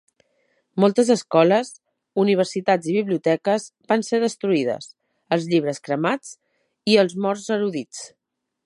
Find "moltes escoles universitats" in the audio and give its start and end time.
0.83-2.89